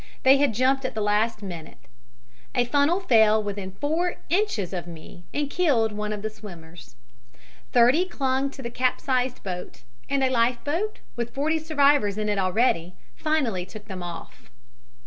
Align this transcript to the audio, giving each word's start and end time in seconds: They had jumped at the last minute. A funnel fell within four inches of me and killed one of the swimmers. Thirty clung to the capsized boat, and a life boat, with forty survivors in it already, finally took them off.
They 0.23 0.37
had 0.37 0.55
jumped 0.55 0.83
at 0.83 0.95
the 0.95 0.99
last 1.01 1.43
minute. 1.43 1.77
A 2.55 2.65
funnel 2.65 2.99
fell 3.01 3.43
within 3.43 3.73
four 3.73 4.15
inches 4.31 4.73
of 4.73 4.87
me 4.87 5.25
and 5.31 5.47
killed 5.47 5.91
one 5.91 6.11
of 6.11 6.23
the 6.23 6.29
swimmers. 6.31 6.95
Thirty 7.71 8.05
clung 8.05 8.49
to 8.49 8.63
the 8.63 8.71
capsized 8.71 9.43
boat, 9.43 9.83
and 10.09 10.23
a 10.23 10.31
life 10.31 10.57
boat, 10.63 11.01
with 11.15 11.35
forty 11.35 11.59
survivors 11.59 12.17
in 12.17 12.29
it 12.29 12.39
already, 12.39 12.95
finally 13.15 13.63
took 13.63 13.85
them 13.85 14.01
off. 14.01 14.49